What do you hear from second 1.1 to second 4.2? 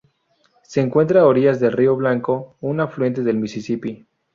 a orillas del río Blanco, un afluente del Misisipi.